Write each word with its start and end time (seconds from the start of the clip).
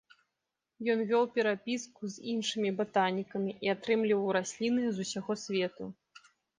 Ён 0.93 1.03
вёў 1.11 1.23
перапіску 1.35 2.01
з 2.15 2.25
іншымі 2.35 2.73
батанікамі 2.81 3.51
і 3.69 3.75
атрымліваў 3.77 4.35
расліны 4.41 4.83
з 4.91 4.97
усяго 5.09 5.41
свету. 5.47 5.83